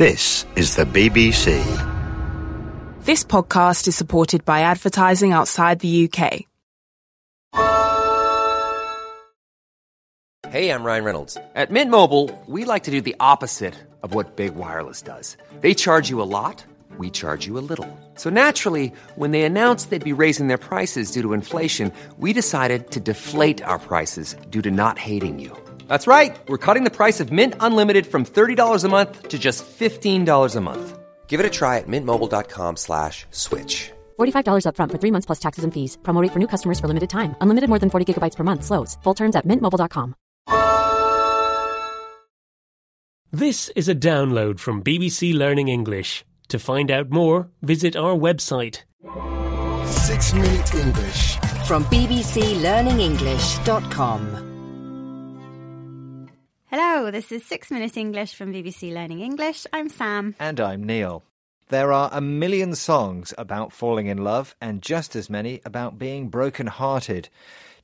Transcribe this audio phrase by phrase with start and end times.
[0.00, 1.60] This is the BBC.
[3.04, 6.46] This podcast is supported by advertising outside the UK.
[10.48, 11.36] Hey, I'm Ryan Reynolds.
[11.54, 15.36] At Mint Mobile, we like to do the opposite of what Big Wireless does.
[15.60, 16.64] They charge you a lot,
[16.96, 17.86] we charge you a little.
[18.14, 22.90] So naturally, when they announced they'd be raising their prices due to inflation, we decided
[22.92, 25.54] to deflate our prices due to not hating you.
[25.90, 26.38] That's right.
[26.46, 30.60] We're cutting the price of Mint Unlimited from $30 a month to just $15 a
[30.60, 30.98] month.
[31.26, 33.90] Give it a try at mintmobile.com slash switch.
[34.20, 35.98] $45 upfront for three months plus taxes and fees.
[36.02, 37.34] Promo rate for new customers for limited time.
[37.40, 38.62] Unlimited more than 40 gigabytes per month.
[38.64, 38.98] Slows.
[39.02, 40.14] Full terms at mintmobile.com.
[43.32, 46.24] This is a download from BBC Learning English.
[46.48, 48.82] To find out more, visit our website.
[49.86, 51.36] Six Minute English.
[51.66, 54.49] from bbclearningenglish.com.
[56.70, 59.66] Hello, this is 6 Minute English from BBC Learning English.
[59.72, 60.36] I'm Sam.
[60.38, 61.24] And I'm Neil.
[61.68, 66.28] There are a million songs about falling in love and just as many about being
[66.28, 67.28] broken-hearted.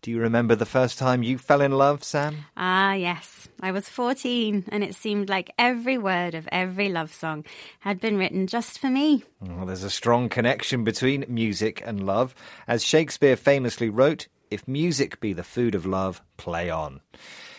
[0.03, 2.45] Do you remember the first time you fell in love, Sam?
[2.57, 3.48] Ah, yes.
[3.61, 7.45] I was 14 and it seemed like every word of every love song
[7.81, 9.25] had been written just for me.
[9.41, 12.37] Well, there's a strong connection between music and love.
[12.69, 17.01] As Shakespeare famously wrote, if music be the food of love, play on.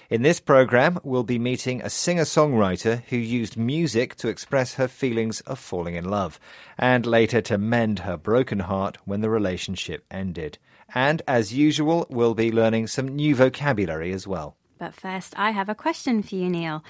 [0.09, 5.41] In this program, we'll be meeting a singer-songwriter who used music to express her feelings
[5.41, 6.39] of falling in love,
[6.77, 10.59] and later to mend her broken heart when the relationship ended.
[10.95, 14.55] And as usual, we'll be learning some new vocabulary as well.
[14.77, 16.85] But first, I have a question for you, Neil.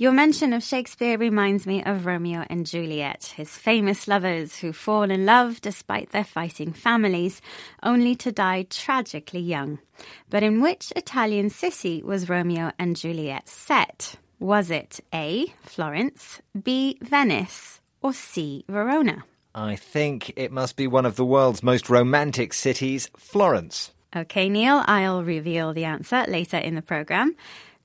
[0.00, 5.10] Your mention of Shakespeare reminds me of Romeo and Juliet, his famous lovers who fall
[5.10, 7.42] in love despite their fighting families,
[7.82, 9.80] only to die tragically young.
[10.30, 14.14] But in which Italian city was Romeo and Juliet set?
[14.38, 15.52] Was it A.
[15.62, 16.96] Florence, B.
[17.02, 18.64] Venice, or C.
[18.68, 19.24] Verona?
[19.52, 23.92] I think it must be one of the world's most romantic cities, Florence.
[24.14, 27.34] Okay, Neil, I'll reveal the answer later in the programme.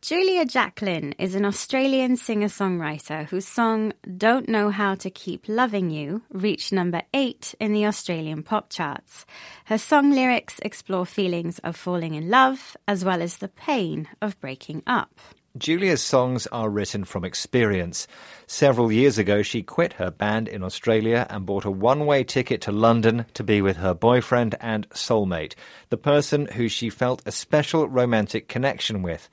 [0.03, 5.89] Julia Jacklin is an Australian singer songwriter whose song Don't Know How to Keep Loving
[5.91, 9.25] You reached number eight in the Australian pop charts.
[9.63, 14.37] Her song lyrics explore feelings of falling in love as well as the pain of
[14.41, 15.21] breaking up.
[15.57, 18.05] Julia's songs are written from experience.
[18.45, 22.59] Several years ago, she quit her band in Australia and bought a one way ticket
[22.63, 25.55] to London to be with her boyfriend and soulmate,
[25.87, 29.29] the person who she felt a special romantic connection with.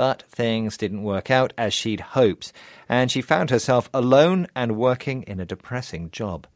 [0.00, 2.54] But things didn't work out as she'd hoped,
[2.88, 6.46] and she found herself alone and working in a depressing job.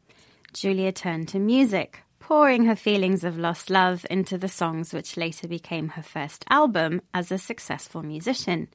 [0.51, 5.47] Julia turned to music, pouring her feelings of lost love into the songs which later
[5.47, 8.67] became her first album as a successful musician.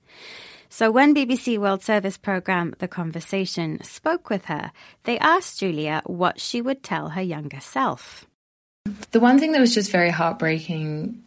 [0.68, 4.70] So when BBC World Service programme The Conversation spoke with her,
[5.02, 8.24] they asked Julia what she would tell her younger self.
[9.10, 11.24] The one thing that was just very heartbreaking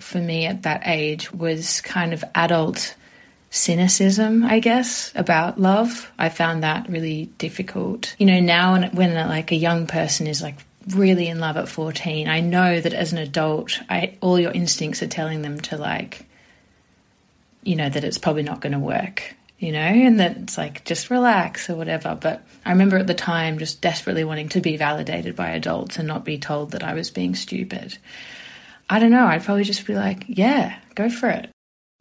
[0.00, 2.94] for me at that age was kind of adult
[3.50, 6.10] cynicism, I guess, about love.
[6.18, 8.14] I found that really difficult.
[8.18, 10.56] You know, now when, when like a young person is like
[10.88, 15.02] really in love at 14, I know that as an adult, I, all your instincts
[15.02, 16.26] are telling them to like,
[17.62, 20.84] you know, that it's probably not going to work, you know, and that it's like
[20.84, 22.16] just relax or whatever.
[22.20, 26.06] But I remember at the time just desperately wanting to be validated by adults and
[26.06, 27.96] not be told that I was being stupid.
[28.88, 31.50] I don't know, I'd probably just be like, yeah, go for it.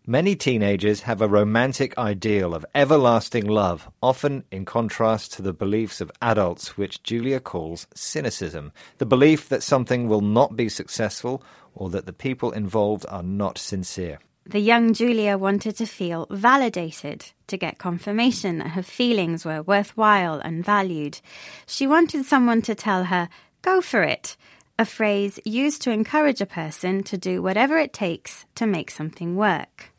[0.08, 6.00] Many teenagers have a romantic ideal of everlasting love, often in contrast to the beliefs
[6.00, 11.42] of adults, which Julia calls cynicism the belief that something will not be successful
[11.74, 14.20] or that the people involved are not sincere.
[14.46, 20.40] The young Julia wanted to feel validated, to get confirmation that her feelings were worthwhile
[20.40, 21.20] and valued.
[21.66, 23.28] She wanted someone to tell her,
[23.64, 24.38] go for it,
[24.78, 29.36] a phrase used to encourage a person to do whatever it takes to make something
[29.36, 29.92] work.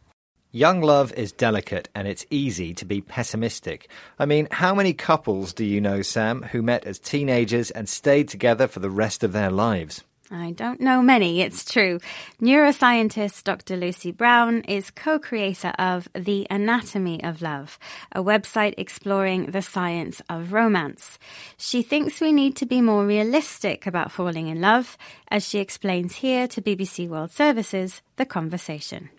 [0.52, 3.90] Young love is delicate and it's easy to be pessimistic.
[4.18, 8.28] I mean, how many couples do you know, Sam, who met as teenagers and stayed
[8.28, 10.02] together for the rest of their lives?
[10.30, 12.00] I don't know many, it's true.
[12.42, 13.76] Neuroscientist Dr.
[13.76, 17.78] Lucy Brown is co creator of The Anatomy of Love,
[18.10, 21.18] a website exploring the science of romance.
[21.56, 24.98] She thinks we need to be more realistic about falling in love,
[25.30, 29.10] as she explains here to BBC World Services The Conversation.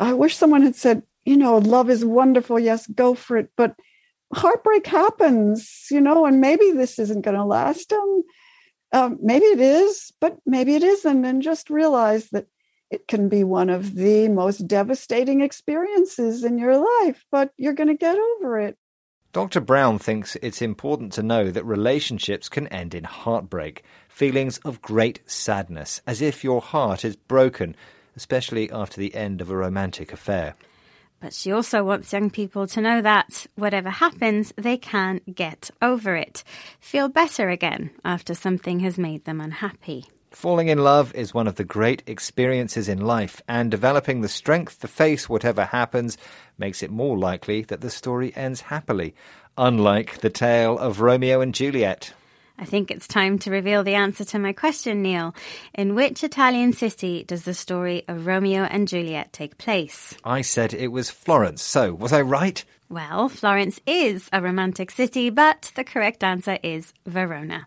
[0.00, 2.58] I wish someone had said, you know, love is wonderful.
[2.58, 3.50] Yes, go for it.
[3.54, 3.74] But
[4.32, 7.92] heartbreak happens, you know, and maybe this isn't going to last.
[7.92, 8.22] Um,
[8.92, 11.24] um, maybe it is, but maybe it isn't.
[11.24, 12.46] And just realize that
[12.90, 17.88] it can be one of the most devastating experiences in your life, but you're going
[17.88, 18.78] to get over it.
[19.32, 19.60] Dr.
[19.60, 25.20] Brown thinks it's important to know that relationships can end in heartbreak, feelings of great
[25.30, 27.76] sadness, as if your heart is broken,
[28.16, 30.54] especially after the end of a romantic affair.
[31.20, 36.14] But she also wants young people to know that whatever happens, they can get over
[36.14, 36.44] it,
[36.80, 40.06] feel better again after something has made them unhappy.
[40.30, 44.80] Falling in love is one of the great experiences in life, and developing the strength
[44.80, 46.18] to face whatever happens
[46.58, 49.14] makes it more likely that the story ends happily,
[49.56, 52.12] unlike the tale of Romeo and Juliet.
[52.58, 55.34] I think it's time to reveal the answer to my question, Neil.
[55.74, 60.16] In which Italian city does the story of Romeo and Juliet take place?
[60.24, 62.64] I said it was Florence, so was I right?
[62.90, 67.66] Well, Florence is a romantic city, but the correct answer is Verona.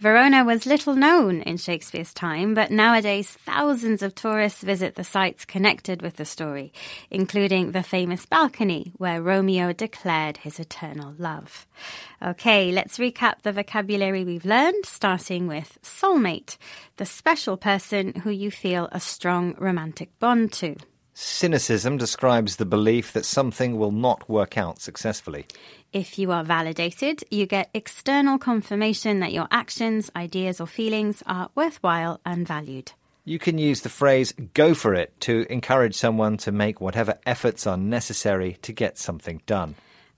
[0.00, 5.44] Verona was little known in Shakespeare's time, but nowadays thousands of tourists visit the sites
[5.44, 6.72] connected with the story,
[7.12, 11.68] including the famous balcony where Romeo declared his eternal love.
[12.20, 16.56] Okay, let's recap the vocabulary we've learned, starting with soulmate,
[16.96, 20.74] the special person who you feel a strong romantic bond to.
[21.18, 25.46] Cynicism describes the belief that something will not work out successfully.
[25.90, 31.48] If you are validated, you get external confirmation that your actions, ideas, or feelings are
[31.54, 32.92] worthwhile and valued.
[33.24, 37.66] You can use the phrase go for it to encourage someone to make whatever efforts
[37.66, 39.74] are necessary to get something done.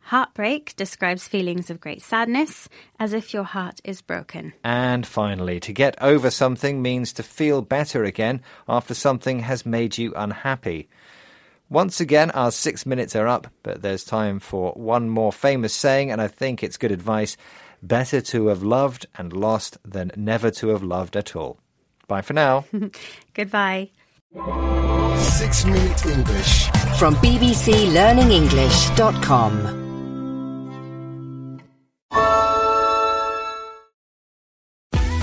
[0.08, 4.54] Heartbreak describes feelings of great sadness, as if your heart is broken.
[4.64, 9.98] And finally, to get over something means to feel better again after something has made
[9.98, 10.88] you unhappy.
[11.68, 16.10] Once again, our six minutes are up, but there's time for one more famous saying,
[16.10, 17.36] and I think it's good advice.
[17.82, 21.58] Better to have loved and lost than never to have loved at all.
[22.06, 22.64] Bye for now.
[23.34, 23.90] Goodbye.
[25.18, 26.70] Six Minute English.
[26.96, 29.77] From bbclearningenglish.com.